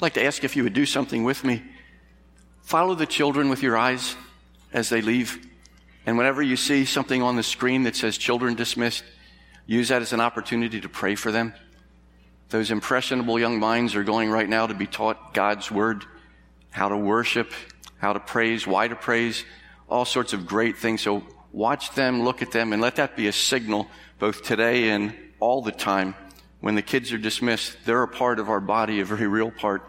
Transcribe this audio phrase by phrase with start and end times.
[0.00, 1.62] I'd like to ask if you would do something with me.
[2.62, 4.16] Follow the children with your eyes
[4.72, 5.46] as they leave.
[6.06, 9.04] And whenever you see something on the screen that says children dismissed,
[9.66, 11.52] use that as an opportunity to pray for them.
[12.48, 16.06] Those impressionable young minds are going right now to be taught God's word,
[16.70, 17.52] how to worship,
[17.98, 19.44] how to praise, why to praise,
[19.86, 21.02] all sorts of great things.
[21.02, 23.86] So watch them, look at them, and let that be a signal
[24.18, 26.14] both today and all the time.
[26.60, 29.88] When the kids are dismissed, they're a part of our body, a very real part.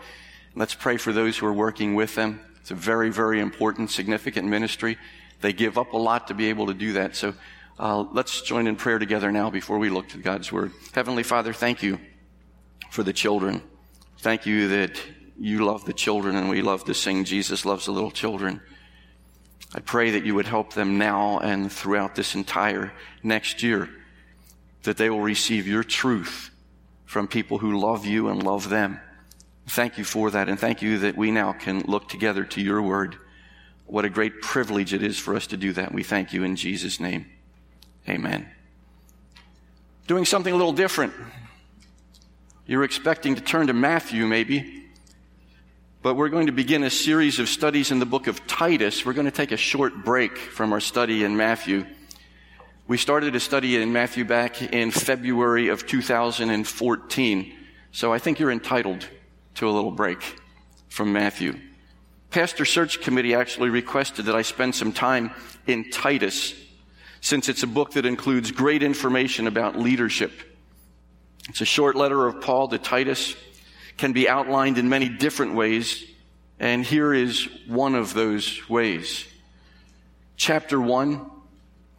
[0.56, 2.40] Let's pray for those who are working with them.
[2.62, 4.98] It's a very, very important, significant ministry.
[5.42, 7.16] They give up a lot to be able to do that.
[7.16, 7.34] So
[7.78, 10.72] uh, let's join in prayer together now before we look to God's Word.
[10.94, 12.00] Heavenly Father, thank you
[12.90, 13.62] for the children.
[14.20, 15.02] Thank you that
[15.38, 18.62] you love the children and we love to sing Jesus loves the little children.
[19.74, 23.90] I pray that you would help them now and throughout this entire next year,
[24.84, 26.51] that they will receive your truth
[27.12, 28.98] from people who love you and love them.
[29.68, 32.82] Thank you for that, and thank you that we now can look together to your
[32.82, 33.18] word.
[33.86, 35.94] What a great privilege it is for us to do that.
[35.94, 37.26] We thank you in Jesus' name.
[38.08, 38.50] Amen.
[40.08, 41.12] Doing something a little different.
[42.66, 44.86] You're expecting to turn to Matthew, maybe.
[46.02, 49.06] But we're going to begin a series of studies in the book of Titus.
[49.06, 51.86] We're going to take a short break from our study in Matthew.
[52.92, 57.54] We started a study in Matthew back in February of 2014.
[57.94, 59.08] So I think you're entitled
[59.56, 60.22] to a little break
[60.90, 61.58] from Matthew.
[62.32, 65.32] Pastor Search Committee actually requested that I spend some time
[65.68, 66.54] in Titus
[67.22, 70.34] since it's a book that includes great information about leadership.
[71.48, 73.38] It's a short letter of Paul to Titus,
[73.96, 76.04] can be outlined in many different ways,
[76.60, 79.26] and here is one of those ways.
[80.36, 81.32] Chapter 1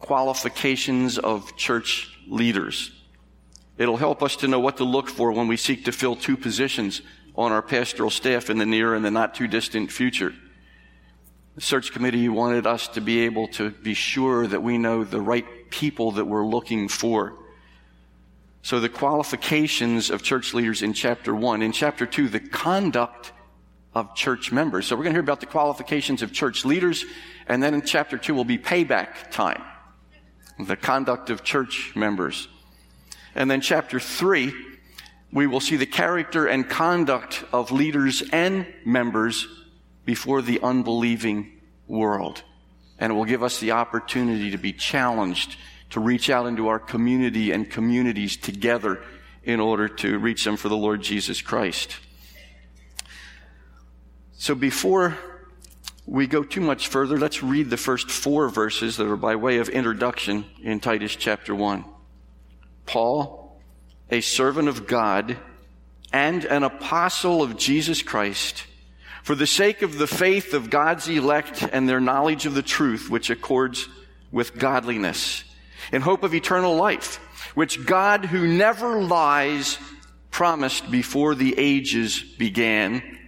[0.03, 2.91] Qualifications of Church Leaders.
[3.77, 6.35] It'll help us to know what to look for when we seek to fill two
[6.35, 7.01] positions
[7.37, 10.33] on our pastoral staff in the near and the not too distant future.
[11.55, 15.21] The search committee wanted us to be able to be sure that we know the
[15.21, 17.35] right people that we're looking for.
[18.61, 21.61] So the qualifications of church leaders in chapter one.
[21.61, 23.31] In chapter two, the conduct
[23.95, 24.85] of church members.
[24.85, 27.05] So we're going to hear about the qualifications of church leaders.
[27.47, 29.63] And then in chapter two will be payback time.
[30.59, 32.47] The conduct of church members.
[33.35, 34.53] And then chapter three,
[35.31, 39.47] we will see the character and conduct of leaders and members
[40.05, 42.43] before the unbelieving world.
[42.99, 45.57] And it will give us the opportunity to be challenged
[45.93, 49.03] to reach out into our community and communities together
[49.43, 51.97] in order to reach them for the Lord Jesus Christ.
[54.33, 55.15] So before
[56.05, 59.57] we go too much further, let's read the first four verses that are by way
[59.57, 61.85] of introduction in Titus chapter 1.
[62.85, 63.57] Paul,
[64.09, 65.37] a servant of God
[66.11, 68.65] and an apostle of Jesus Christ,
[69.23, 73.09] for the sake of the faith of God's elect and their knowledge of the truth,
[73.09, 73.87] which accords
[74.31, 75.45] with godliness,
[75.93, 77.17] in hope of eternal life,
[77.55, 79.77] which God, who never lies,
[80.31, 83.19] promised before the ages began,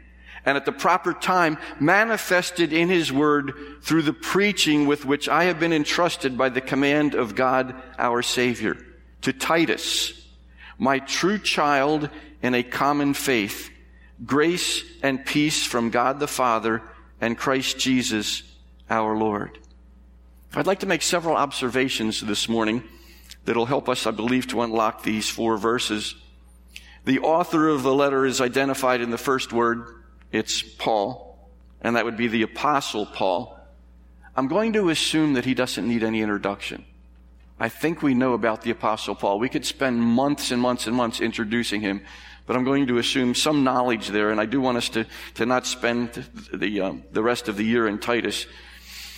[0.45, 5.45] and at the proper time manifested in his word through the preaching with which I
[5.45, 8.77] have been entrusted by the command of God our Savior.
[9.21, 10.13] To Titus,
[10.77, 12.09] my true child
[12.41, 13.71] in a common faith,
[14.23, 16.81] Grace and peace from God the Father
[17.19, 18.43] and Christ Jesus
[18.89, 19.59] our Lord.
[20.53, 22.83] I'd like to make several observations this morning
[23.43, 26.15] that'll help us, I believe, to unlock these four verses.
[27.03, 29.85] The author of the letter is identified in the first word.
[30.35, 31.49] It's Paul,
[31.81, 33.57] and that would be the apostle Paul.
[34.35, 36.83] I'm going to assume that he doesn't need any introduction.
[37.57, 39.39] I think we know about the apostle Paul.
[39.39, 42.01] We could spend months and months and months introducing him
[42.45, 45.45] but I'm going to assume some knowledge there, and I do want us to, to
[45.45, 46.13] not spend
[46.53, 48.45] the, um, the rest of the year in Titus.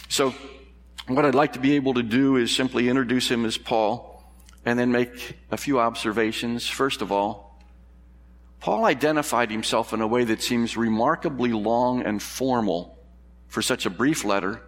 [0.08, 0.34] So,
[1.08, 4.24] what I'd like to be able to do is simply introduce him as Paul,
[4.66, 6.68] and then make a few observations.
[6.68, 7.47] First of all,
[8.60, 12.98] Paul identified himself in a way that seems remarkably long and formal
[13.48, 14.62] for such a brief letter,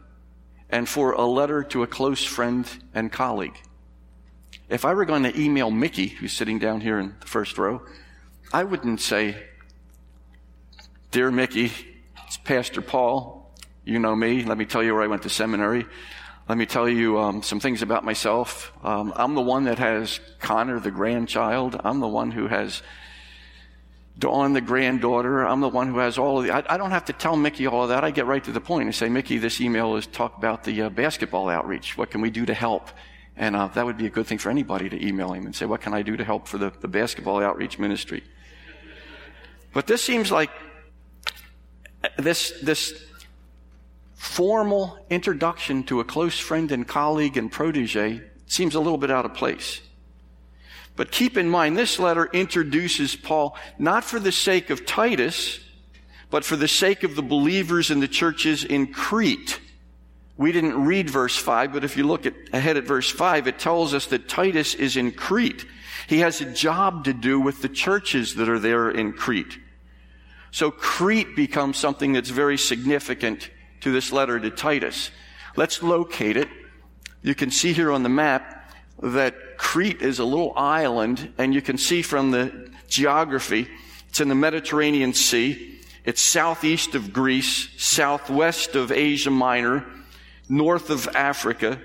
[0.70, 3.58] and for a letter to a close friend and colleague.
[4.70, 7.82] If I were going to email Mickey, who's sitting down here in the first row,
[8.54, 9.36] I wouldn't say,
[11.12, 11.72] Dear Mickey,
[12.28, 13.52] it's Pastor Paul.
[13.84, 14.44] You know me.
[14.44, 15.86] Let me tell you where I went to seminary.
[16.48, 18.72] Let me tell you um, some things about myself.
[18.84, 21.80] Um, I'm the one that has Connor, the grandchild.
[21.84, 22.84] I'm the one who has
[24.20, 25.44] Dawn, the granddaughter.
[25.44, 26.52] I'm the one who has all of the.
[26.52, 28.04] I, I, don't have to tell Mickey all of that.
[28.04, 30.84] I get right to the point and say, Mickey, this email is talk about the
[30.84, 31.98] uh, basketball outreach.
[31.98, 32.90] What can we do to help?
[33.38, 35.66] And uh, that would be a good thing for anybody to email him and say,
[35.66, 38.24] What can I do to help for the, the basketball outreach ministry?
[39.74, 40.52] But this seems like
[42.18, 43.06] this, this
[44.16, 49.26] formal introduction to a close friend and colleague and protege seems a little bit out
[49.26, 49.82] of place.
[51.00, 55.62] But keep in mind, this letter introduces Paul not for the sake of Titus,
[56.30, 59.62] but for the sake of the believers in the churches in Crete.
[60.36, 63.60] We didn't read verse 5, but if you look at, ahead at verse 5, it
[63.60, 65.66] tells us that Titus is in Crete.
[66.08, 69.58] He has a job to do with the churches that are there in Crete.
[70.52, 73.50] So Crete becomes something that's very significant
[73.80, 75.12] to this letter to Titus.
[75.56, 76.50] Let's locate it.
[77.22, 81.62] You can see here on the map that Crete is a little island, and you
[81.62, 83.68] can see from the geography,
[84.08, 85.80] it's in the Mediterranean Sea.
[86.06, 89.86] It's southeast of Greece, southwest of Asia Minor,
[90.48, 91.80] north of Africa,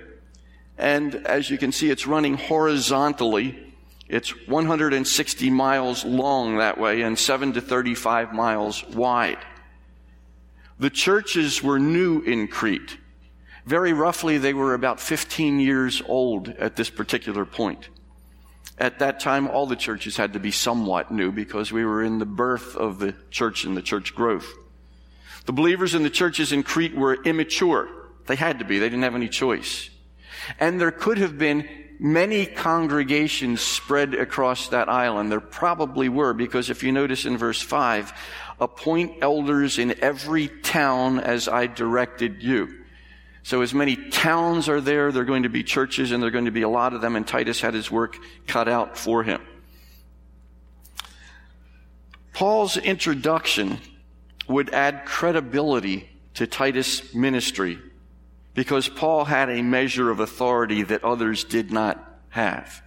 [0.77, 3.59] and as you can see, it's running horizontally.
[4.07, 9.39] It's 160 miles long that way and 7 to 35 miles wide.
[10.79, 12.97] The churches were new in Crete.
[13.65, 17.89] Very roughly, they were about 15 years old at this particular point.
[18.77, 22.19] At that time, all the churches had to be somewhat new because we were in
[22.19, 24.47] the birth of the church and the church growth.
[25.45, 27.87] The believers in the churches in Crete were immature.
[28.27, 28.79] They had to be.
[28.79, 29.89] They didn't have any choice.
[30.59, 31.67] And there could have been
[31.99, 35.31] many congregations spread across that island.
[35.31, 38.13] There probably were because if you notice in verse 5,
[38.59, 42.84] appoint elders in every town as I directed you.
[43.45, 46.31] So as many towns are there, there are going to be churches and there are
[46.31, 49.21] going to be a lot of them and Titus had his work cut out for
[49.21, 49.39] him.
[52.33, 53.77] Paul's introduction
[54.47, 57.77] would add credibility to Titus' ministry
[58.55, 62.81] because Paul had a measure of authority that others did not have.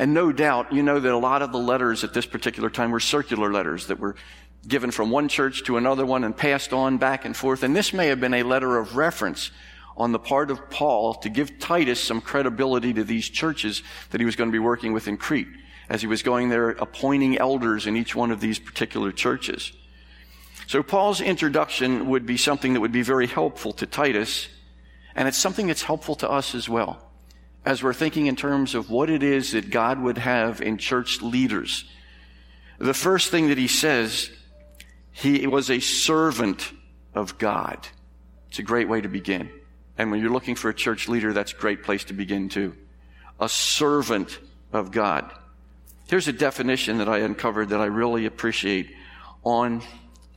[0.00, 2.90] And no doubt, you know that a lot of the letters at this particular time
[2.90, 4.16] were circular letters that were
[4.66, 7.62] given from one church to another one and passed on back and forth.
[7.62, 9.52] And this may have been a letter of reference
[9.96, 14.24] on the part of Paul to give Titus some credibility to these churches that he
[14.24, 15.48] was going to be working with in Crete
[15.88, 19.72] as he was going there appointing elders in each one of these particular churches.
[20.66, 24.48] So Paul's introduction would be something that would be very helpful to Titus
[25.14, 26.98] and it's something that's helpful to us as well,
[27.64, 31.22] as we're thinking in terms of what it is that God would have in church
[31.22, 31.84] leaders.
[32.78, 34.30] The first thing that he says,
[35.12, 36.72] he was a servant
[37.14, 37.86] of God.
[38.48, 39.50] It's a great way to begin.
[39.96, 42.74] And when you're looking for a church leader, that's a great place to begin too.
[43.40, 44.38] A servant
[44.72, 45.30] of God.
[46.08, 48.94] Here's a definition that I uncovered that I really appreciate
[49.42, 49.82] on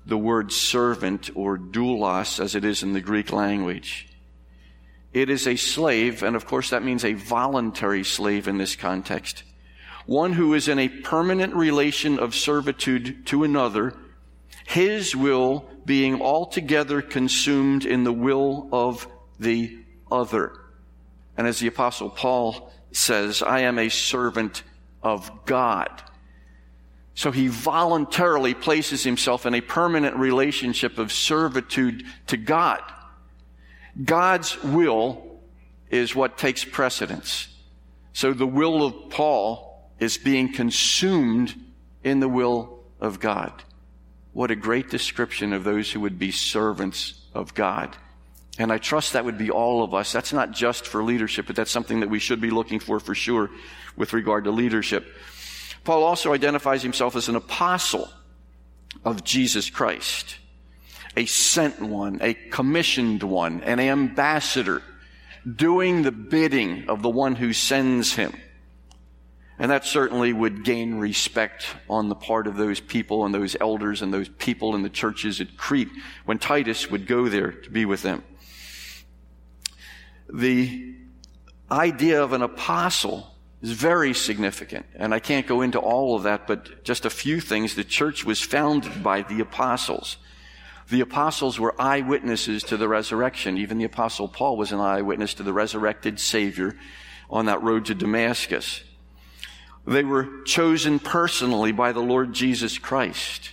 [0.05, 4.07] the word servant or doulos as it is in the Greek language.
[5.13, 9.43] It is a slave, and of course that means a voluntary slave in this context.
[10.05, 13.93] One who is in a permanent relation of servitude to another,
[14.65, 19.07] his will being altogether consumed in the will of
[19.39, 19.77] the
[20.11, 20.53] other.
[21.37, 24.63] And as the apostle Paul says, I am a servant
[25.03, 25.89] of God.
[27.13, 32.81] So he voluntarily places himself in a permanent relationship of servitude to God.
[34.03, 35.23] God's will
[35.89, 37.47] is what takes precedence.
[38.13, 41.55] So the will of Paul is being consumed
[42.03, 43.63] in the will of God.
[44.33, 47.97] What a great description of those who would be servants of God.
[48.59, 50.11] And I trust that would be all of us.
[50.11, 53.13] That's not just for leadership, but that's something that we should be looking for for
[53.13, 53.49] sure
[53.95, 55.05] with regard to leadership.
[55.83, 58.09] Paul also identifies himself as an apostle
[59.05, 60.37] of Jesus Christ
[61.17, 64.83] a sent one, a commissioned one, an ambassador,
[65.55, 68.31] doing the bidding of the one who sends him.
[69.57, 74.03] And that certainly would gain respect on the part of those people and those elders
[74.03, 75.89] and those people in the churches at Crete
[76.25, 78.23] when Titus would go there to be with them.
[80.29, 80.95] The
[81.71, 84.85] idea of an apostle is very significant.
[84.95, 87.75] And I can't go into all of that, but just a few things.
[87.75, 90.17] The church was founded by the apostles.
[90.89, 93.57] The apostles were eyewitnesses to the resurrection.
[93.57, 96.75] Even the apostle Paul was an eyewitness to the resurrected Savior
[97.29, 98.83] on that road to Damascus.
[99.85, 103.51] They were chosen personally by the Lord Jesus Christ.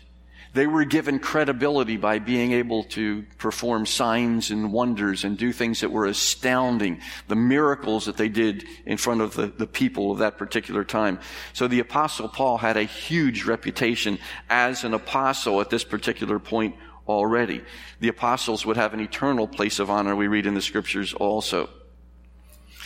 [0.55, 5.81] They were given credibility by being able to perform signs and wonders and do things
[5.81, 7.01] that were astounding.
[7.27, 11.19] The miracles that they did in front of the, the people of that particular time.
[11.55, 14.19] So the apostle Paul had a huge reputation
[14.49, 16.77] as an apostle at this particular point
[17.09, 17.63] already.
[17.99, 21.69] The apostles would have an eternal place of honor, we read in the scriptures also.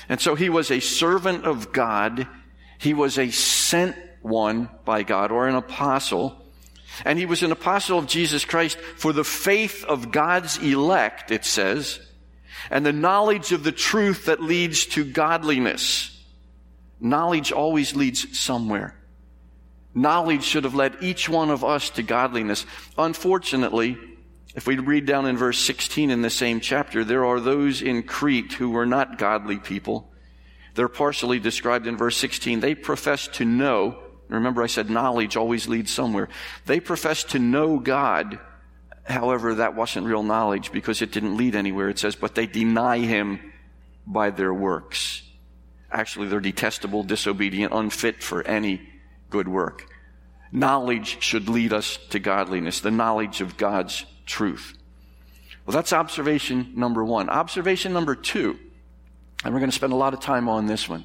[0.09, 2.27] And so he was a servant of God.
[2.79, 6.47] He was a sent one by God or an apostle.
[7.05, 11.45] And he was an apostle of Jesus Christ for the faith of God's elect, it
[11.45, 12.01] says,
[12.71, 16.15] and the knowledge of the truth that leads to godliness.
[17.01, 18.95] Knowledge always leads somewhere.
[19.95, 22.67] Knowledge should have led each one of us to godliness.
[22.97, 23.97] Unfortunately,
[24.55, 28.03] if we read down in verse 16 in the same chapter, there are those in
[28.03, 30.11] Crete who were not godly people.
[30.75, 32.61] They're partially described in verse 16.
[32.61, 33.99] They profess to know.
[34.29, 36.29] Remember, I said knowledge always leads somewhere.
[36.67, 38.39] They profess to know God.
[39.05, 41.89] However, that wasn't real knowledge because it didn't lead anywhere.
[41.89, 43.53] It says, but they deny him
[44.07, 45.23] by their works.
[45.91, 48.83] Actually, they're detestable, disobedient, unfit for any
[49.31, 49.87] good work.
[50.53, 54.77] Knowledge should lead us to godliness, the knowledge of God's truth.
[55.65, 57.29] Well, that's observation number one.
[57.29, 58.59] Observation number two,
[59.45, 61.05] and we're going to spend a lot of time on this one.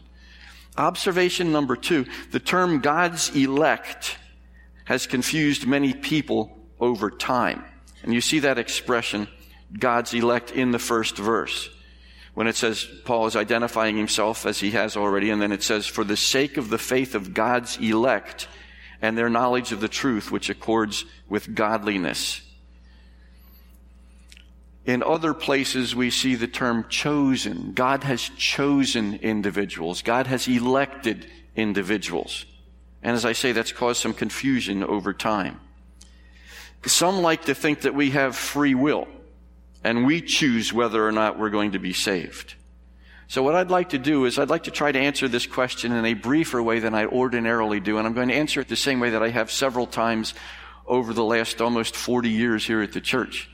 [0.78, 4.18] Observation number two, the term God's elect
[4.86, 7.64] has confused many people over time.
[8.02, 9.28] And you see that expression,
[9.78, 11.70] God's elect, in the first verse.
[12.34, 15.86] When it says Paul is identifying himself as he has already, and then it says,
[15.86, 18.48] for the sake of the faith of God's elect
[19.02, 22.42] and their knowledge of the truth, which accords with godliness.
[24.86, 27.72] In other places, we see the term chosen.
[27.74, 30.02] God has chosen individuals.
[30.02, 31.26] God has elected
[31.56, 32.46] individuals.
[33.02, 35.60] And as I say, that's caused some confusion over time.
[36.86, 39.08] Some like to think that we have free will
[39.86, 42.56] and we choose whether or not we're going to be saved.
[43.28, 45.94] So what I'd like to do is I'd like to try to answer this question
[45.94, 47.98] in a briefer way than I ordinarily do.
[47.98, 50.34] And I'm going to answer it the same way that I have several times
[50.86, 53.50] over the last almost 40 years here at the church.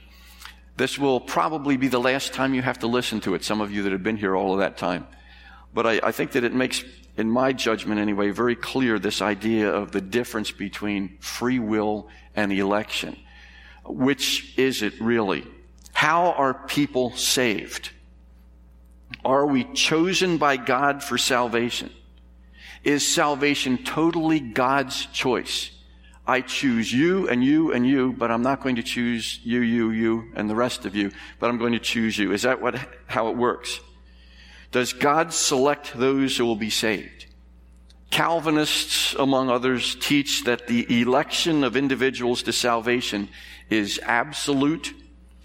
[0.80, 3.70] This will probably be the last time you have to listen to it, some of
[3.70, 5.06] you that have been here all of that time.
[5.74, 6.86] But I, I think that it makes,
[7.18, 12.54] in my judgment anyway, very clear this idea of the difference between free will and
[12.54, 13.18] election.
[13.84, 15.46] Which is it really?
[15.92, 17.90] How are people saved?
[19.26, 21.90] Are we chosen by God for salvation?
[22.86, 25.72] Is salvation totally God's choice?
[26.30, 29.90] I choose you and you and you, but I'm not going to choose you, you,
[29.90, 31.10] you, and the rest of you,
[31.40, 32.34] but I'm going to choose you.
[32.34, 33.80] Is that what, how it works?
[34.72, 37.26] Does God select those who will be saved?
[38.12, 43.30] Calvinists, among others, teach that the election of individuals to salvation
[43.72, 44.94] is absolute,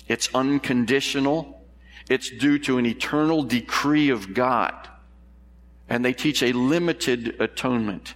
[0.06, 1.62] it's unconditional,
[2.10, 4.74] it's due to an eternal decree of God.
[5.88, 8.12] And they teach a limited atonement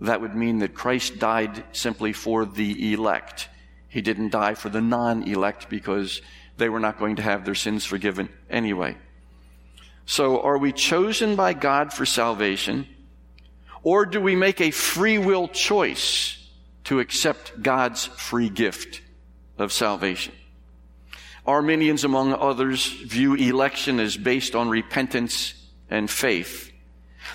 [0.00, 3.48] that would mean that Christ died simply for the elect.
[3.88, 6.22] He didn't die for the non elect because
[6.56, 8.96] they were not going to have their sins forgiven anyway.
[10.06, 12.86] So, are we chosen by God for salvation,
[13.82, 16.48] or do we make a free will choice
[16.84, 19.02] to accept God's free gift
[19.58, 20.34] of salvation?
[21.46, 25.54] Arminians, among others, view election as based on repentance
[25.90, 26.72] and faith.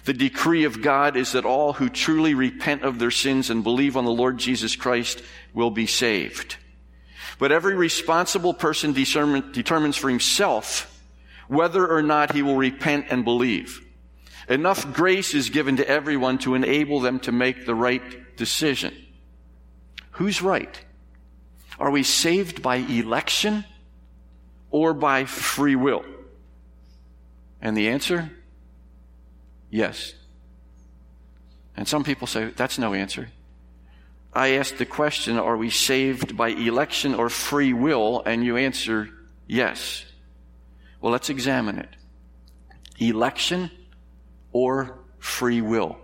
[0.05, 3.95] The decree of God is that all who truly repent of their sins and believe
[3.95, 5.21] on the Lord Jesus Christ
[5.53, 6.57] will be saved.
[7.39, 10.89] But every responsible person determines for himself
[11.47, 13.81] whether or not he will repent and believe.
[14.49, 18.93] Enough grace is given to everyone to enable them to make the right decision.
[20.11, 20.79] Who's right?
[21.79, 23.65] Are we saved by election
[24.69, 26.03] or by free will?
[27.61, 28.31] And the answer
[29.73, 30.13] Yes.
[31.75, 33.29] And some people say, that's no answer.
[34.31, 38.21] I ask the question, are we saved by election or free will?
[38.23, 39.09] And you answer,
[39.47, 40.05] yes.
[41.01, 41.89] Well, let's examine it.
[42.99, 43.71] Election
[44.51, 45.97] or free will?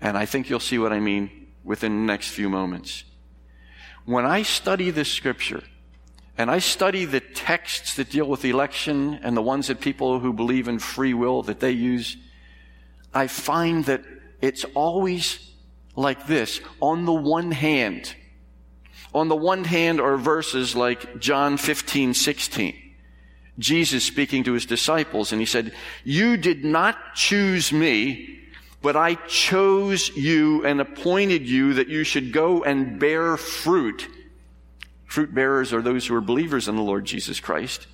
[0.00, 3.04] And I think you'll see what I mean within the next few moments.
[4.06, 5.62] When I study the scripture,
[6.38, 10.32] and I study the texts that deal with election and the ones that people who
[10.32, 12.16] believe in free will that they use,
[13.14, 14.02] I find that
[14.40, 15.38] it's always
[15.96, 16.60] like this.
[16.80, 18.14] On the one hand,
[19.14, 22.80] on the one hand are verses like John 15, 16.
[23.58, 28.40] Jesus speaking to his disciples and he said, you did not choose me,
[28.82, 34.08] but I chose you and appointed you that you should go and bear fruit.
[35.06, 37.86] Fruit bearers are those who are believers in the Lord Jesus Christ.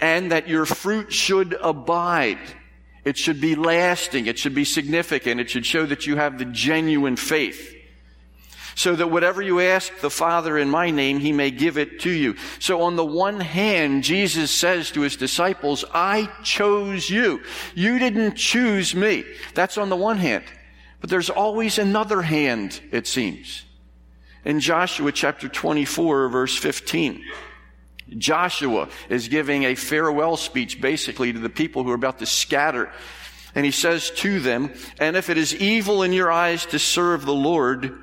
[0.00, 2.38] And that your fruit should abide
[3.08, 4.26] it should be lasting.
[4.26, 5.40] It should be significant.
[5.40, 7.74] It should show that you have the genuine faith.
[8.74, 12.10] So that whatever you ask the Father in my name, He may give it to
[12.10, 12.36] you.
[12.58, 17.40] So on the one hand, Jesus says to His disciples, I chose you.
[17.74, 19.24] You didn't choose me.
[19.54, 20.44] That's on the one hand.
[21.00, 23.64] But there's always another hand, it seems.
[24.44, 27.24] in Joshua chapter 24, verse 15.
[28.16, 32.90] Joshua is giving a farewell speech basically to the people who are about to scatter.
[33.54, 37.24] And he says to them, And if it is evil in your eyes to serve
[37.24, 37.98] the Lord,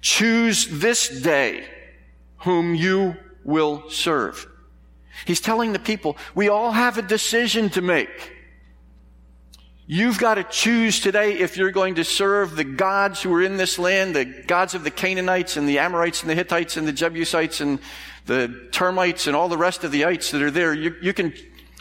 [0.00, 1.66] choose this day
[2.38, 4.46] whom you will serve.
[5.24, 8.39] He's telling the people, we all have a decision to make.
[9.92, 13.56] You've got to choose today if you're going to serve the gods who are in
[13.56, 16.92] this land, the gods of the Canaanites and the Amorites and the Hittites and the
[16.92, 17.80] Jebusites and
[18.24, 20.72] the termites and all the rest of the ites that are there.
[20.72, 21.34] You, you can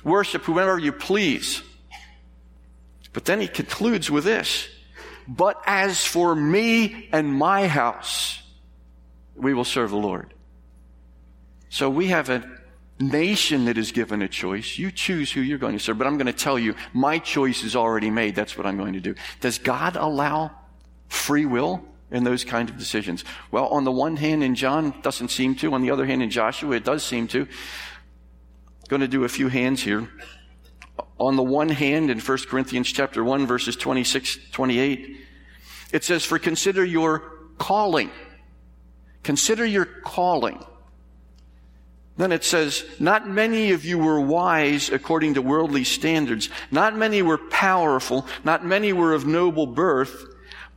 [0.04, 1.62] worship whomever you please.
[3.14, 4.68] But then he concludes with this.
[5.28, 8.42] But as for me and my house,
[9.36, 10.34] we will serve the Lord.
[11.70, 12.59] So we have a
[13.00, 14.78] nation that is given a choice.
[14.78, 15.98] You choose who you're going to serve.
[15.98, 18.36] But I'm going to tell you, my choice is already made.
[18.36, 19.16] That's what I'm going to do.
[19.40, 20.52] Does God allow
[21.08, 23.24] free will in those kinds of decisions?
[23.52, 25.74] Well, on the one hand, in John, doesn't seem to.
[25.74, 27.42] On the other hand, in Joshua, it does seem to.
[27.42, 27.48] I'm
[28.90, 30.10] going to do a few hands here.
[31.18, 35.18] On the one hand, in 1 Corinthians chapter 1, verses 26, 28,
[35.92, 37.20] it says, For consider your
[37.58, 38.12] calling.
[39.24, 40.64] Consider your calling.
[42.20, 46.50] Then it says, Not many of you were wise according to worldly standards.
[46.70, 48.28] Not many were powerful.
[48.44, 50.26] Not many were of noble birth.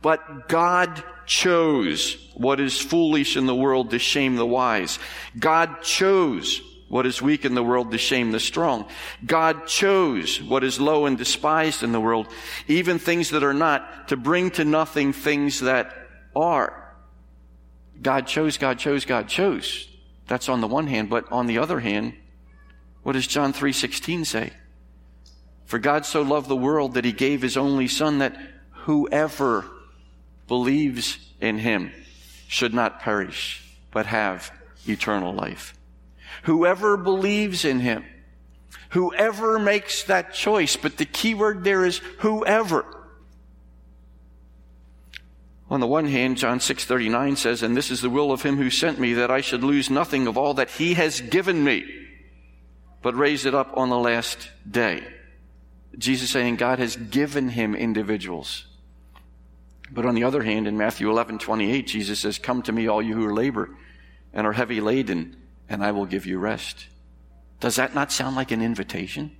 [0.01, 4.99] But God chose what is foolish in the world to shame the wise.
[5.37, 8.87] God chose what is weak in the world to shame the strong.
[9.25, 12.27] God chose what is low and despised in the world,
[12.69, 15.93] even things that are not, to bring to nothing things that
[16.37, 16.95] are.
[18.01, 19.89] God chose, God chose, God chose.
[20.27, 22.13] That's on the one hand, but on the other hand,
[23.03, 24.53] what does John 3:16 say?
[25.65, 28.37] For God so loved the world that he gave his only son that
[28.71, 29.65] whoever
[30.47, 31.91] believes in him
[32.47, 34.51] should not perish, but have
[34.87, 35.73] eternal life.
[36.43, 38.05] Whoever believes in him,
[38.89, 42.85] whoever makes that choice, but the key word there is whoever.
[45.73, 48.69] On the one hand, John 6:39 says, "And this is the will of him who
[48.69, 51.83] sent me that I should lose nothing of all that he has given me,
[53.01, 55.01] but raise it up on the last day."
[55.97, 58.67] Jesus saying God has given him individuals.
[59.89, 63.15] But on the other hand, in Matthew 11:28, Jesus says, "Come to me all you
[63.15, 63.75] who labor
[64.31, 65.35] and are heavy laden,
[65.67, 66.85] and I will give you rest."
[67.61, 69.31] Does that not sound like an invitation?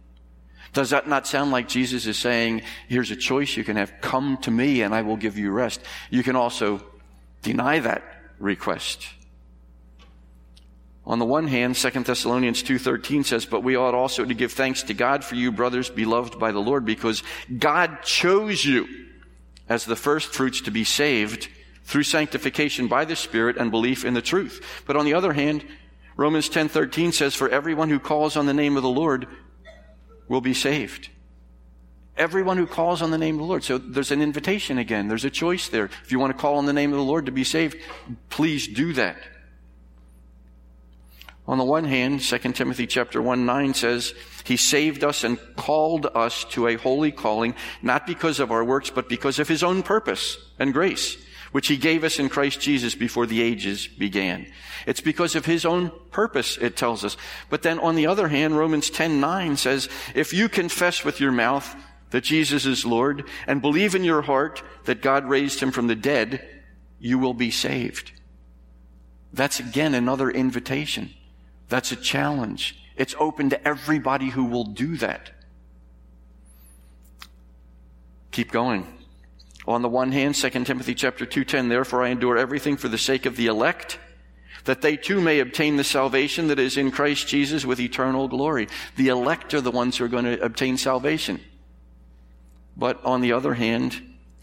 [0.74, 4.38] Does that not sound like Jesus is saying, here's a choice you can have, come
[4.38, 5.80] to me and I will give you rest?
[6.10, 6.84] You can also
[7.44, 8.04] deny that
[8.40, 9.08] request.
[11.06, 14.84] On the one hand, 2 Thessalonians 2.13 says, But we ought also to give thanks
[14.84, 17.24] to God for you, brothers, beloved by the Lord, because
[17.60, 18.88] God chose you
[19.70, 21.50] as the first fruits to be saved
[21.84, 24.84] through sanctification by the Spirit and belief in the truth.
[24.88, 25.66] But on the other hand,
[26.16, 29.28] Romans 10:13 says for everyone who calls on the name of the Lord
[30.28, 31.10] will be saved.
[32.16, 33.64] Everyone who calls on the name of the Lord.
[33.64, 35.08] So there's an invitation again.
[35.08, 35.86] There's a choice there.
[35.86, 37.78] If you want to call on the name of the Lord to be saved,
[38.30, 39.18] please do that.
[41.46, 44.14] On the one hand, 2 Timothy chapter 1 9 says,
[44.46, 48.90] He saved us and called us to a holy calling, not because of our works,
[48.90, 51.18] but because of His own purpose and grace,
[51.54, 54.48] which He gave us in Christ Jesus before the ages began.
[54.86, 57.16] It's because of his own purpose, it tells us.
[57.50, 61.32] But then on the other hand, Romans 10 9 says, if you confess with your
[61.32, 61.76] mouth
[62.10, 65.96] that Jesus is Lord and believe in your heart that God raised him from the
[65.96, 66.48] dead,
[67.00, 68.12] you will be saved.
[69.32, 71.14] That's again another invitation.
[71.70, 72.80] That's a challenge.
[72.96, 75.32] It's open to everybody who will do that.
[78.32, 78.88] Keep going.
[79.68, 83.26] On the one hand, 2 Timothy chapter 2:10, therefore I endure everything for the sake
[83.26, 83.98] of the elect
[84.66, 88.68] that they too may obtain the salvation that is in Christ Jesus with eternal glory.
[88.96, 91.40] The elect are the ones who are going to obtain salvation.
[92.78, 94.02] But on the other hand,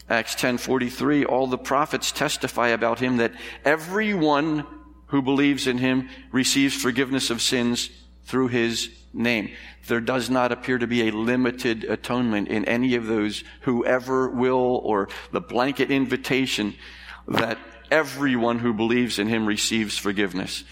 [0.09, 4.65] Acts 10:43 all the prophets testify about him that everyone
[5.07, 7.89] who believes in him receives forgiveness of sins
[8.25, 9.51] through his name.
[9.87, 14.81] There does not appear to be a limited atonement in any of those whoever will
[14.83, 16.75] or the blanket invitation
[17.27, 17.57] that
[17.89, 20.63] everyone who believes in him receives forgiveness.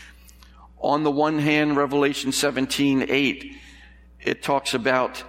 [0.80, 3.56] On the one hand, Revelation 17, 8,
[4.22, 5.24] it talks about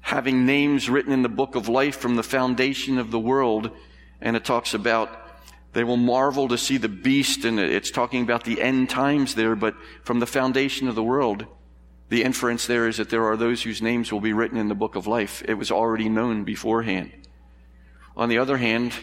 [0.00, 3.70] having names written in the book of life from the foundation of the world.
[4.20, 5.10] And it talks about
[5.72, 7.44] they will marvel to see the beast.
[7.44, 11.46] And it's talking about the end times there, but from the foundation of the world,
[12.08, 14.74] the inference there is that there are those whose names will be written in the
[14.74, 15.42] book of life.
[15.46, 17.12] It was already known beforehand.
[18.16, 18.94] On the other hand,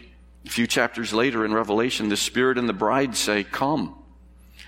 [0.45, 3.95] A few chapters later in Revelation, the Spirit and the bride say, Come.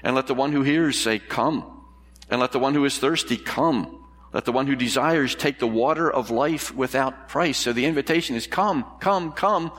[0.03, 1.83] And let the one who hears say, Come.
[2.29, 4.05] And let the one who is thirsty come.
[4.33, 7.57] Let the one who desires take the water of life without price.
[7.57, 9.71] So the invitation is come, come, come.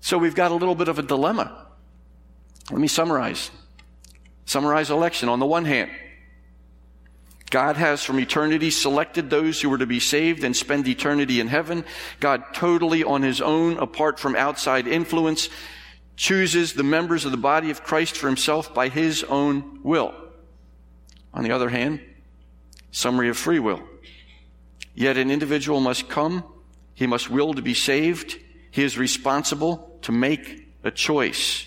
[0.00, 1.66] So we've got a little bit of a dilemma.
[2.70, 3.50] Let me summarize.
[4.44, 5.28] Summarize election.
[5.28, 5.90] On the one hand,
[7.50, 11.48] God has from eternity selected those who were to be saved and spend eternity in
[11.48, 11.84] heaven.
[12.20, 15.48] God totally on his own, apart from outside influence,
[16.16, 20.14] chooses the members of the body of Christ for himself by his own will.
[21.32, 22.00] On the other hand,
[22.90, 23.82] summary of free will.
[24.94, 26.44] Yet an individual must come,
[26.94, 28.36] he must will to be saved,
[28.70, 31.66] he is responsible to make a choice.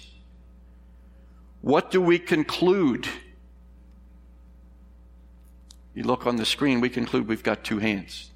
[1.62, 3.08] What do we conclude?
[5.94, 8.32] You look on the screen, we conclude we've got two hands.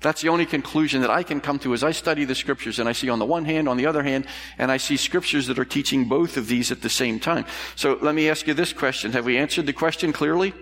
[0.00, 2.88] That's the only conclusion that I can come to as I study the scriptures and
[2.88, 4.26] I see on the one hand, on the other hand,
[4.58, 7.46] and I see scriptures that are teaching both of these at the same time.
[7.76, 9.12] So let me ask you this question.
[9.12, 10.54] Have we answered the question clearly?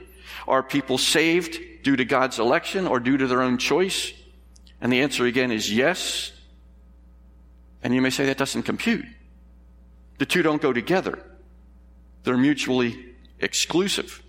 [0.46, 4.12] Are people saved due to God's election or due to their own choice?
[4.80, 6.32] And the answer again is yes.
[7.82, 9.06] And you may say that doesn't compute.
[10.18, 11.18] The two don't go together.
[12.24, 14.22] They're mutually exclusive.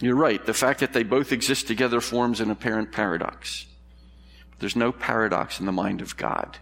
[0.00, 0.44] You're right.
[0.44, 3.66] The fact that they both exist together forms an apparent paradox.
[4.58, 6.58] There's no paradox in the mind of God.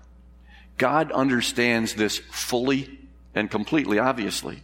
[0.79, 2.99] God understands this fully
[3.35, 4.63] and completely, obviously.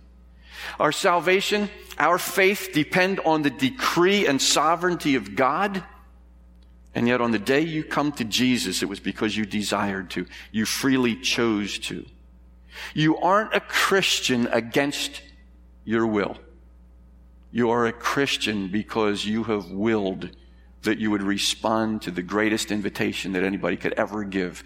[0.78, 5.82] Our salvation, our faith depend on the decree and sovereignty of God.
[6.98, 10.26] And yet on the day you come to Jesus, it was because you desired to.
[10.50, 12.04] You freely chose to.
[12.92, 15.22] You aren't a Christian against
[15.84, 16.36] your will.
[17.52, 20.30] You are a Christian because you have willed
[20.82, 24.64] that you would respond to the greatest invitation that anybody could ever give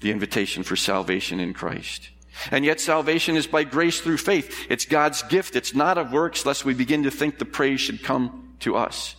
[0.00, 2.10] the invitation for salvation in Christ.
[2.50, 4.66] And yet salvation is by grace through faith.
[4.68, 5.56] It's God's gift.
[5.56, 9.16] It's not of works, lest we begin to think the praise should come to us.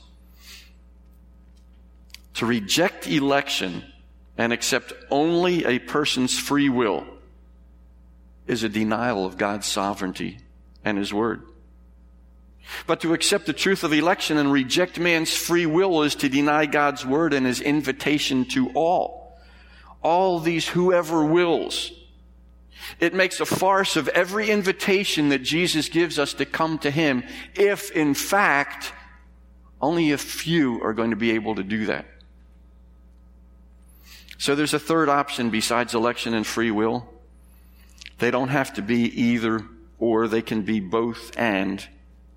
[2.40, 3.84] To reject election
[4.38, 7.06] and accept only a person's free will
[8.48, 10.38] is a denial of God's sovereignty
[10.86, 11.44] and His Word.
[12.88, 16.66] But to accept the truth of election and reject man's free will is to deny
[16.66, 19.38] God's word and his invitation to all.
[20.02, 21.92] All these whoever wills.
[23.02, 27.26] It makes a farce of every invitation that Jesus gives us to come to him
[27.54, 28.94] if in fact
[29.82, 32.06] only a few are going to be able to do that.
[34.40, 37.08] So there's a third option besides election and free will.
[38.18, 39.64] They don't have to be either
[40.00, 41.86] or, they can be both and.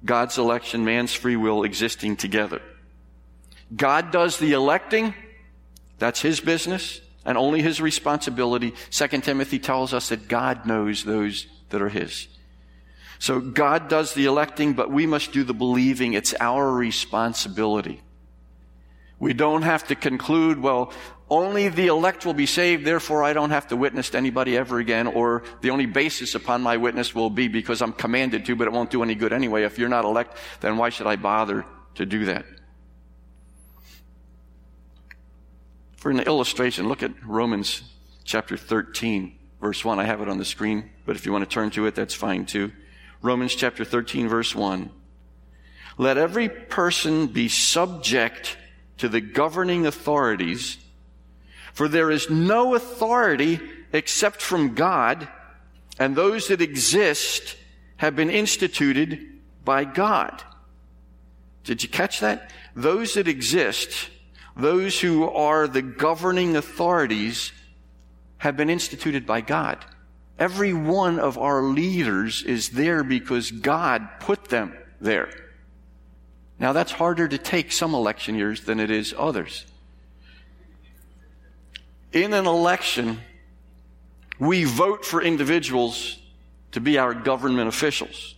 [0.04, 2.60] God's election, man's free will existing together.
[3.74, 5.14] God does the electing.
[5.98, 8.74] That's his business and only his responsibility.
[8.90, 12.26] Second Timothy tells us that God knows those that are his.
[13.20, 16.14] So God does the electing, but we must do the believing.
[16.14, 18.02] It's our responsibility.
[19.22, 20.92] We don't have to conclude, well,
[21.30, 24.80] only the elect will be saved, therefore I don't have to witness to anybody ever
[24.80, 28.66] again, or the only basis upon my witness will be because I'm commanded to, but
[28.66, 29.62] it won't do any good anyway.
[29.62, 32.44] If you're not elect, then why should I bother to do that?
[35.98, 37.80] For an illustration, look at Romans
[38.24, 40.00] chapter 13, verse 1.
[40.00, 42.12] I have it on the screen, but if you want to turn to it, that's
[42.12, 42.72] fine too.
[43.22, 44.90] Romans chapter 13, verse 1.
[45.96, 48.56] Let every person be subject
[49.02, 50.78] to the governing authorities
[51.72, 53.60] for there is no authority
[53.92, 55.28] except from God,
[55.98, 57.56] and those that exist
[57.96, 60.42] have been instituted by God.
[61.64, 62.50] Did you catch that?
[62.74, 64.10] Those that exist,
[64.56, 67.52] those who are the governing authorities,
[68.38, 69.84] have been instituted by God.
[70.38, 75.30] Every one of our leaders is there because God put them there.
[76.62, 79.66] Now that's harder to take some election years than it is others
[82.12, 83.20] in an election,
[84.38, 86.18] we vote for individuals
[86.72, 88.34] to be our government officials.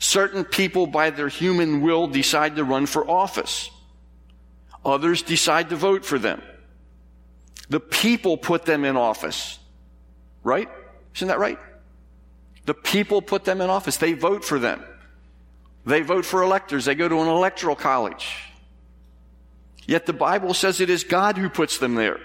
[0.00, 3.70] Certain people, by their human will, decide to run for office.
[4.84, 6.42] Others decide to vote for them.
[7.70, 9.58] The people put them in office.
[10.42, 10.68] Right?
[11.16, 11.58] Isn't that right?
[12.66, 13.96] The people put them in office.
[13.96, 14.84] They vote for them.
[15.86, 16.86] They vote for electors.
[16.86, 18.28] They go to an electoral college.
[19.86, 22.18] Yet the Bible says it is God who puts them there.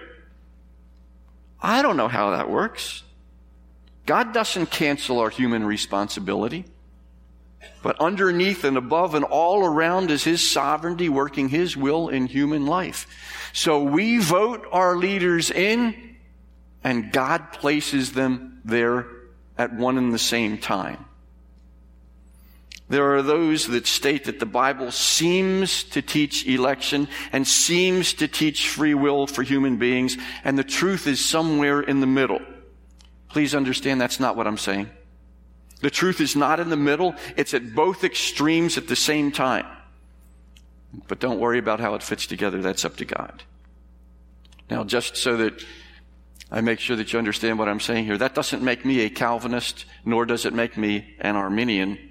[1.62, 3.04] I don't know how that works.
[4.06, 6.66] God doesn't cancel our human responsibility.
[7.84, 12.66] But underneath and above and all around is His sovereignty working His will in human
[12.66, 13.08] life.
[13.54, 16.16] So we vote our leaders in
[16.84, 19.08] and God places them there
[19.58, 21.06] at one and the same time.
[22.90, 28.28] There are those that state that the Bible seems to teach election and seems to
[28.28, 32.42] teach free will for human beings, and the truth is somewhere in the middle.
[33.30, 34.90] Please understand that's not what I'm saying.
[35.82, 39.68] The truth is not in the middle, it's at both extremes at the same time.
[41.08, 43.44] But don't worry about how it fits together, that's up to God.
[44.68, 45.64] Now, just so that
[46.52, 49.12] I make sure that you understand what I'm saying here, that doesn't make me a
[49.12, 52.09] Calvinist, nor does it make me an Arminian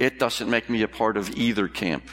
[0.00, 2.08] it doesn't make me a part of either camp.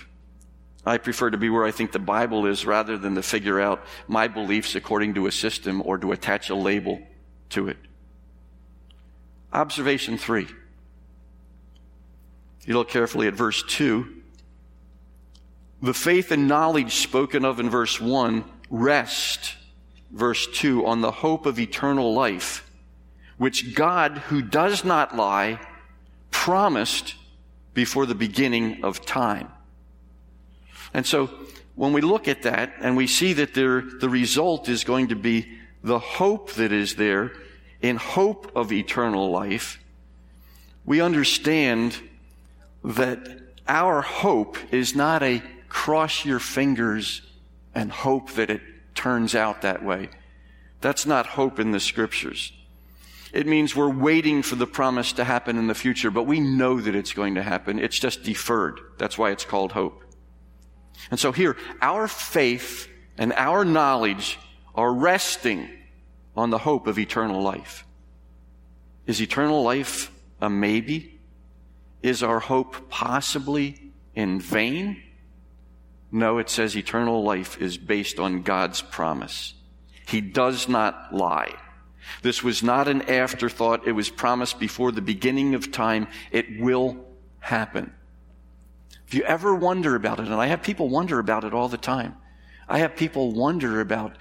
[0.85, 3.83] I prefer to be where I think the Bible is rather than to figure out
[4.07, 6.99] my beliefs according to a system or to attach a label
[7.49, 7.77] to it.
[9.53, 10.47] Observation three.
[12.65, 14.21] You look carefully at verse two.
[15.81, 19.55] The faith and knowledge spoken of in verse one rest,
[20.11, 22.69] verse two, on the hope of eternal life,
[23.37, 25.59] which God, who does not lie,
[26.31, 27.15] promised
[27.77, 29.47] before the beginning of time.
[30.95, 31.29] And so
[31.75, 35.15] when we look at that and we see that there, the result is going to
[35.15, 35.47] be
[35.83, 37.33] the hope that is there
[37.79, 39.79] in hope of eternal life,
[40.85, 41.95] we understand
[42.83, 43.19] that
[43.67, 47.21] our hope is not a cross your fingers
[47.75, 48.61] and hope that it
[48.95, 50.09] turns out that way.
[50.81, 52.51] That's not hope in the scriptures.
[53.37, 56.81] It means we're waiting for the promise to happen in the future, but we know
[56.81, 57.77] that it's going to happen.
[57.77, 58.79] It's just deferred.
[58.97, 60.03] That's why it's called hope.
[61.11, 64.39] And so here, our faith and our knowledge
[64.73, 65.69] are resting
[66.35, 67.85] on the hope of eternal life.
[69.05, 71.19] Is eternal life a maybe?
[72.01, 75.03] Is our hope possibly in vain?
[76.11, 79.53] No, it says eternal life is based on God's promise.
[80.07, 81.53] He does not lie.
[82.21, 83.87] This was not an afterthought.
[83.87, 86.07] It was promised before the beginning of time.
[86.31, 87.05] It will
[87.39, 87.93] happen.
[89.07, 91.77] If you ever wonder about it, and I have people wonder about it all the
[91.77, 92.17] time,
[92.67, 94.17] I have people wonder about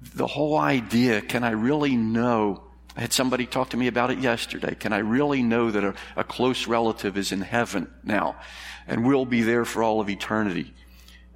[0.00, 2.62] the whole idea can I really know?
[2.96, 4.74] I had somebody talk to me about it yesterday.
[4.74, 8.36] Can I really know that a, a close relative is in heaven now
[8.86, 10.72] and will be there for all of eternity?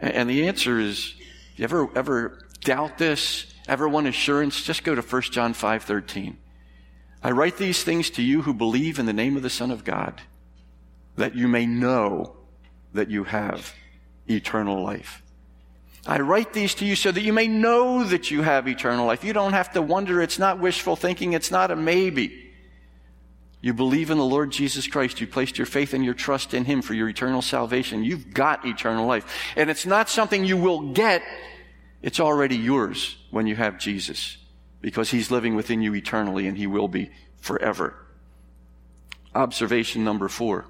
[0.00, 1.14] And, and the answer is,
[1.56, 3.53] you ever, ever doubt this?
[3.66, 4.62] Ever want assurance?
[4.62, 6.36] Just go to 1 John 5:13.
[7.22, 9.84] I write these things to you who believe in the name of the Son of
[9.84, 10.20] God,
[11.16, 12.36] that you may know
[12.92, 13.72] that you have
[14.28, 15.22] eternal life.
[16.06, 19.24] I write these to you so that you may know that you have eternal life.
[19.24, 20.20] You don't have to wonder.
[20.20, 21.32] It's not wishful thinking.
[21.32, 22.52] It's not a maybe.
[23.62, 25.22] You believe in the Lord Jesus Christ.
[25.22, 28.04] You placed your faith and your trust in Him for your eternal salvation.
[28.04, 29.24] You've got eternal life.
[29.56, 31.22] And it's not something you will get.
[32.04, 34.36] It's already yours when you have Jesus
[34.82, 37.96] because he's living within you eternally and he will be forever.
[39.34, 40.66] Observation number four.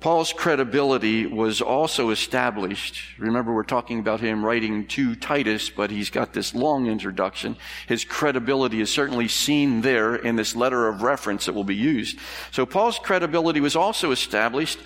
[0.00, 3.18] Paul's credibility was also established.
[3.18, 7.56] Remember, we're talking about him writing to Titus, but he's got this long introduction.
[7.86, 12.18] His credibility is certainly seen there in this letter of reference that will be used.
[12.50, 14.78] So Paul's credibility was also established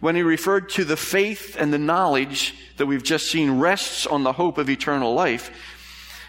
[0.00, 4.22] when he referred to the faith and the knowledge that we've just seen rests on
[4.22, 5.50] the hope of eternal life,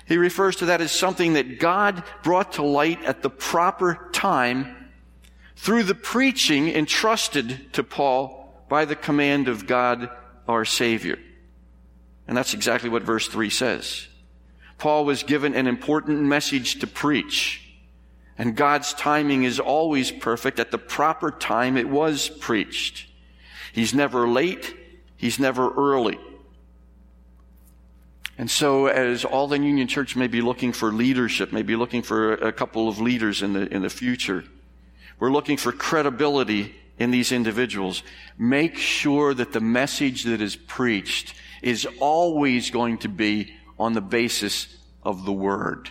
[0.07, 4.89] he refers to that as something that God brought to light at the proper time
[5.55, 10.09] through the preaching entrusted to Paul by the command of God
[10.47, 11.19] our Savior.
[12.27, 14.07] And that's exactly what verse 3 says.
[14.77, 17.65] Paul was given an important message to preach.
[18.37, 20.59] And God's timing is always perfect.
[20.59, 23.08] At the proper time, it was preached.
[23.73, 24.75] He's never late.
[25.15, 26.19] He's never early.
[28.37, 32.01] And so, as all the Union Church may be looking for leadership, may be looking
[32.01, 34.45] for a couple of leaders in the, in the future,
[35.19, 38.01] we're looking for credibility in these individuals.
[38.37, 44.01] Make sure that the message that is preached is always going to be on the
[44.01, 45.89] basis of the Word.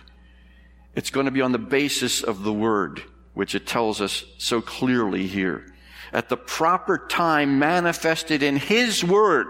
[0.95, 3.03] It's going to be on the basis of the Word,
[3.35, 5.65] which it tells us so clearly here
[6.13, 9.47] at the proper time manifested in His Word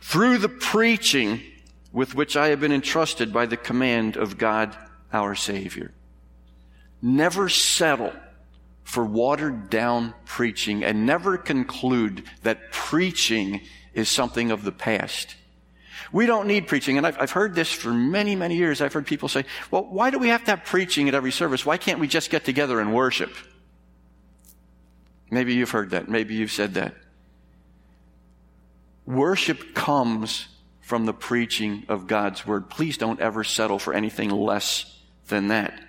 [0.00, 1.40] through the preaching
[1.92, 4.76] with which I have been entrusted by the command of God
[5.12, 5.92] our Savior.
[7.00, 8.12] Never settle
[8.82, 13.60] for watered down preaching and never conclude that preaching
[13.94, 15.36] is something of the past.
[16.12, 16.98] We don't need preaching.
[16.98, 18.80] And I've, I've, heard this for many, many years.
[18.80, 21.64] I've heard people say, well, why do we have to have preaching at every service?
[21.64, 23.32] Why can't we just get together and worship?
[25.32, 26.10] Maybe you've heard that.
[26.10, 26.94] Maybe you've said that.
[29.06, 30.46] Worship comes
[30.82, 32.68] from the preaching of God's word.
[32.68, 35.80] Please don't ever settle for anything less than that.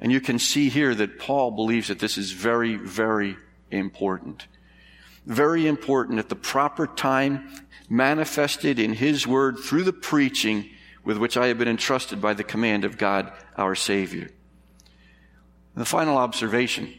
[0.00, 3.36] And you can see here that Paul believes that this is very, very
[3.70, 4.48] important.
[5.24, 7.48] Very important at the proper time,
[7.88, 10.68] manifested in his word through the preaching
[11.04, 14.30] with which I have been entrusted by the command of God our Savior.
[15.76, 16.92] The final observation,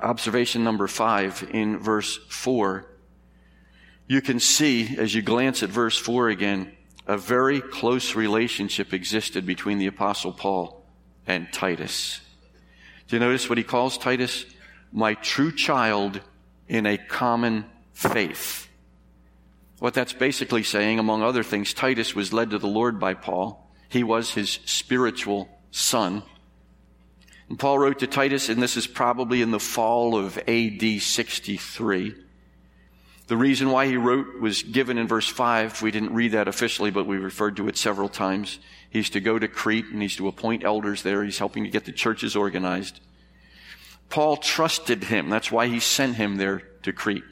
[0.00, 2.86] observation number five in verse four,
[4.06, 6.72] you can see as you glance at verse four again,
[7.06, 10.84] a very close relationship existed between the apostle Paul
[11.26, 12.20] and Titus.
[13.08, 14.46] Do you notice what he calls Titus?
[14.92, 16.20] My true child
[16.68, 18.68] in a common faith.
[19.78, 23.70] What that's basically saying, among other things, Titus was led to the Lord by Paul.
[23.88, 26.22] He was his spiritual son.
[27.48, 32.14] And Paul wrote to Titus, and this is probably in the fall of AD 63.
[33.26, 35.82] The reason why he wrote was given in verse 5.
[35.82, 38.58] We didn't read that officially, but we referred to it several times.
[38.90, 41.24] He's to go to Crete and he's to appoint elders there.
[41.24, 43.00] He's helping to get the churches organized.
[44.10, 45.30] Paul trusted him.
[45.30, 47.24] That's why he sent him there to Crete.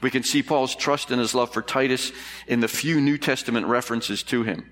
[0.00, 2.12] We can see Paul's trust and his love for Titus
[2.46, 4.70] in the few New Testament references to him.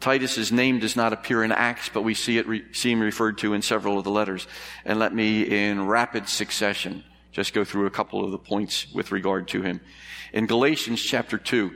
[0.00, 3.38] Titus's name does not appear in Acts, but we see it re- see him referred
[3.38, 4.46] to in several of the letters.
[4.84, 9.10] And let me, in rapid succession, just go through a couple of the points with
[9.10, 9.80] regard to him.
[10.32, 11.72] In Galatians chapter 2,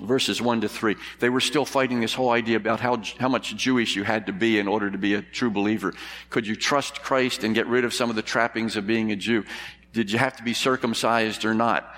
[0.00, 0.96] verses 1 to 3.
[1.20, 4.32] They were still fighting this whole idea about how, how much Jewish you had to
[4.32, 5.92] be in order to be a true believer.
[6.30, 9.16] Could you trust Christ and get rid of some of the trappings of being a
[9.16, 9.44] Jew?
[9.92, 11.94] Did you have to be circumcised or not?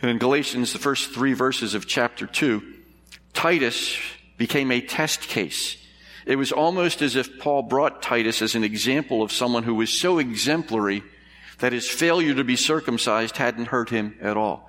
[0.00, 2.74] And in Galatians, the first three verses of chapter 2,
[3.38, 3.96] Titus
[4.36, 5.76] became a test case.
[6.26, 9.90] It was almost as if Paul brought Titus as an example of someone who was
[9.90, 11.04] so exemplary
[11.60, 14.68] that his failure to be circumcised hadn't hurt him at all.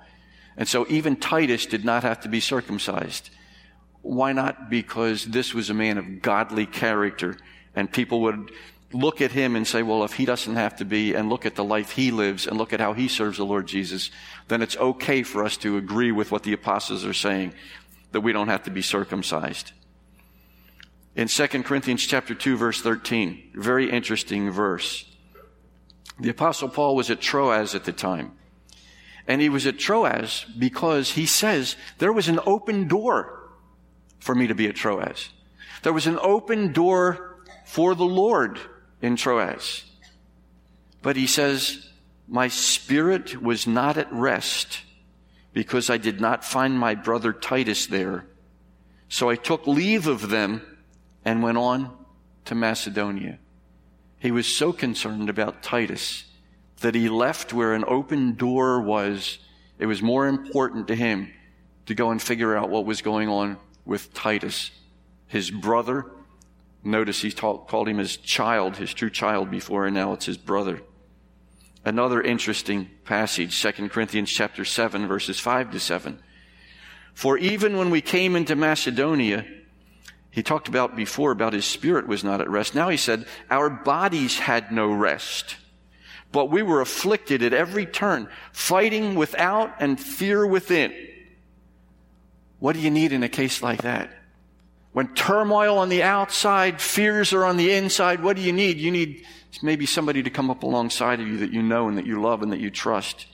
[0.56, 3.30] And so even Titus did not have to be circumcised.
[4.02, 4.70] Why not?
[4.70, 7.38] Because this was a man of godly character
[7.74, 8.52] and people would
[8.92, 11.56] look at him and say, well, if he doesn't have to be and look at
[11.56, 14.12] the life he lives and look at how he serves the Lord Jesus,
[14.48, 17.52] then it's okay for us to agree with what the apostles are saying,
[18.12, 19.72] that we don't have to be circumcised.
[21.16, 25.04] In 2 Corinthians chapter 2 verse 13, very interesting verse.
[26.18, 28.32] The apostle Paul was at Troas at the time.
[29.26, 33.50] And he was at Troas because he says there was an open door
[34.18, 35.30] for me to be at Troas.
[35.82, 38.58] There was an open door for the Lord
[39.00, 39.84] in Troas.
[41.02, 41.88] But he says,
[42.28, 44.82] my spirit was not at rest
[45.52, 48.26] because I did not find my brother Titus there.
[49.08, 50.62] So I took leave of them
[51.24, 51.96] and went on
[52.46, 53.38] to Macedonia.
[54.18, 56.24] He was so concerned about Titus
[56.80, 59.38] that he left where an open door was.
[59.78, 61.32] It was more important to him
[61.86, 64.70] to go and figure out what was going on with Titus,
[65.26, 66.06] his brother.
[66.84, 70.38] Notice he taught, called him his child, his true child before, and now it's his
[70.38, 70.80] brother.
[71.84, 76.18] Another interesting passage, 2 Corinthians chapter 7, verses 5 to 7.
[77.14, 79.46] For even when we came into Macedonia,
[80.30, 82.74] he talked about before about his spirit was not at rest.
[82.74, 85.56] Now he said, our bodies had no rest.
[86.32, 90.94] But we were afflicted at every turn, fighting without and fear within.
[92.60, 94.12] What do you need in a case like that?
[94.92, 98.78] When turmoil on the outside, fears are on the inside, what do you need?
[98.78, 99.24] You need
[99.62, 102.42] maybe somebody to come up alongside of you that you know and that you love
[102.42, 103.26] and that you trust.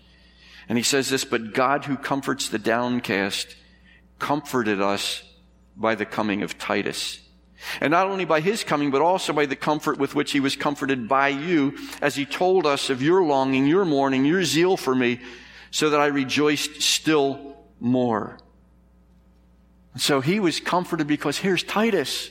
[0.68, 3.56] And he says this, but God who comforts the downcast
[4.18, 5.22] comforted us
[5.76, 7.20] by the coming of Titus
[7.80, 10.56] and not only by his coming, but also by the comfort with which he was
[10.56, 14.94] comforted by you, as he told us of your longing, your mourning, your zeal for
[14.94, 15.20] me,
[15.70, 18.38] so that I rejoiced still more.
[19.96, 22.30] So he was comforted because here's Titus.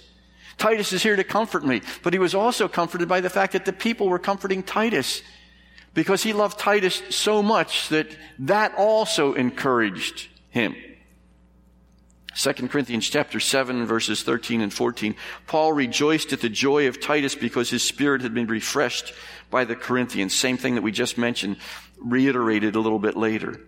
[0.58, 1.82] Titus is here to comfort me.
[2.04, 5.22] But he was also comforted by the fact that the people were comforting Titus
[5.94, 8.08] because he loved Titus so much that
[8.40, 10.76] that also encouraged him.
[12.36, 15.16] 2 Corinthians chapter 7 verses 13 and 14.
[15.48, 19.14] Paul rejoiced at the joy of Titus because his spirit had been refreshed
[19.50, 20.34] by the Corinthians.
[20.34, 21.58] Same thing that we just mentioned,
[21.98, 23.62] reiterated a little bit later.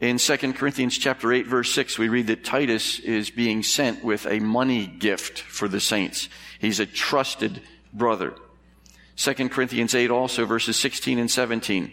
[0.00, 4.26] In 2 Corinthians chapter 8 verse 6, we read that Titus is being sent with
[4.26, 6.28] a money gift for the saints.
[6.58, 7.60] He's a trusted
[7.92, 8.34] brother.
[9.16, 11.92] 2 Corinthians 8 also verses 16 and 17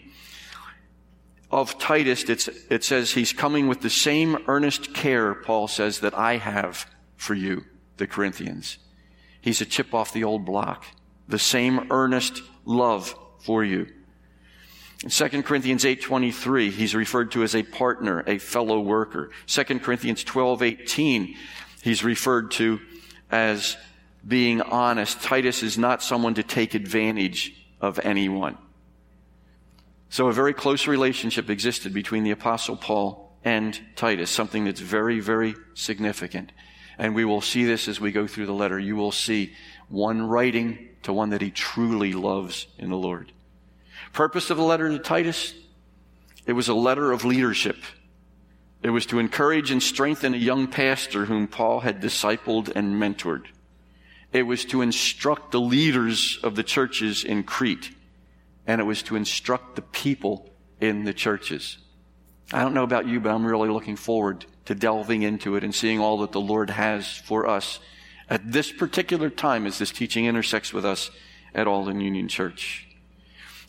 [1.50, 6.36] of Titus, it says he's coming with the same earnest care, Paul says, that I
[6.36, 6.86] have
[7.16, 7.64] for you,
[7.96, 8.78] the Corinthians.
[9.40, 10.84] He's a chip off the old block.
[11.26, 13.86] The same earnest love for you.
[15.04, 19.30] In 2 Corinthians 8:23, he's referred to as a partner, a fellow worker.
[19.46, 21.36] 2 Corinthians 12:18,
[21.82, 22.80] he's referred to
[23.30, 23.76] as
[24.26, 25.22] being honest.
[25.22, 28.58] Titus is not someone to take advantage of anyone.
[30.10, 35.20] So a very close relationship existed between the apostle Paul and Titus, something that's very,
[35.20, 36.50] very significant.
[36.98, 38.78] And we will see this as we go through the letter.
[38.80, 39.52] You will see
[39.88, 43.32] one writing to one that he truly loves in the Lord.
[44.12, 45.54] Purpose of the letter to Titus?
[46.46, 47.76] It was a letter of leadership.
[48.82, 53.46] It was to encourage and strengthen a young pastor whom Paul had discipled and mentored.
[54.32, 57.90] It was to instruct the leaders of the churches in Crete.
[58.66, 60.50] And it was to instruct the people
[60.80, 61.78] in the churches.
[62.52, 65.74] I don't know about you, but I'm really looking forward to delving into it and
[65.74, 67.80] seeing all that the Lord has for us
[68.30, 71.10] at this particular time as this teaching intersects with us
[71.54, 72.87] at Alden Union Church.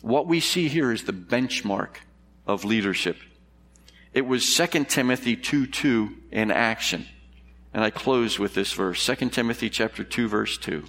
[0.00, 1.96] What we see here is the benchmark
[2.46, 3.16] of leadership.
[4.12, 7.06] It was 2 Timothy 2 2 in action.
[7.72, 10.84] And I close with this verse, 2 Timothy chapter 2 verse 2.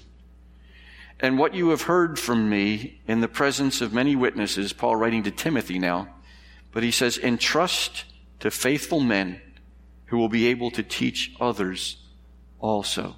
[1.19, 5.21] And what you have heard from me in the presence of many witnesses, Paul writing
[5.23, 6.07] to Timothy now,
[6.71, 8.05] but he says, entrust
[8.39, 9.39] to faithful men
[10.05, 11.97] who will be able to teach others
[12.59, 13.15] also.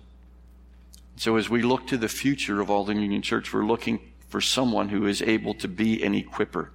[1.16, 4.90] So as we look to the future of Alden Union Church, we're looking for someone
[4.90, 6.70] who is able to be an equiper,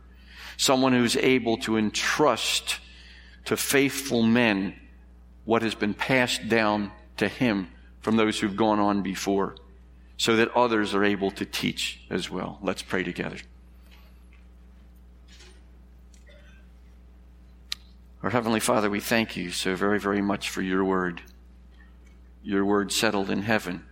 [0.56, 2.78] someone who's able to entrust
[3.44, 4.72] to faithful men
[5.44, 7.68] what has been passed down to him
[8.00, 9.56] from those who've gone on before,
[10.16, 12.60] so that others are able to teach as well.
[12.62, 13.38] Let's pray together.
[18.22, 21.22] Our Heavenly Father, we thank you so very, very much for your word.
[22.40, 23.87] Your word settled in heaven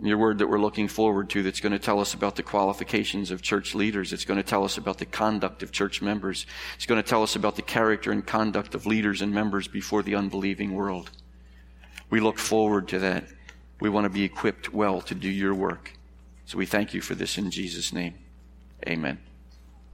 [0.00, 3.30] your word that we're looking forward to that's going to tell us about the qualifications
[3.30, 4.12] of church leaders.
[4.12, 6.46] It's going to tell us about the conduct of church members.
[6.74, 10.02] It's going to tell us about the character and conduct of leaders and members before
[10.02, 11.10] the unbelieving world.
[12.10, 13.24] We look forward to that.
[13.80, 15.92] We want to be equipped well to do your work.
[16.44, 18.14] So we thank you for this in Jesus' name.
[18.86, 19.25] Amen.